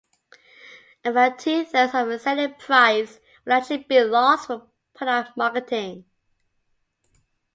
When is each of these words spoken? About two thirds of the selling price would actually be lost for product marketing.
About 1.05 1.37
two 1.37 1.63
thirds 1.63 1.93
of 1.93 2.07
the 2.07 2.17
selling 2.17 2.55
price 2.55 3.19
would 3.45 3.53
actually 3.53 3.83
be 3.83 4.01
lost 4.03 4.47
for 4.47 4.65
product 4.95 5.37
marketing. 5.37 6.05